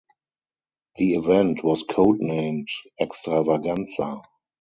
[0.95, 2.69] The event was codenamed
[2.99, 4.23] "Extravaganza".